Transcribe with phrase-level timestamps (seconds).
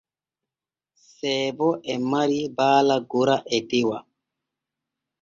[1.13, 3.99] Seebo e mari baala gora e dewa.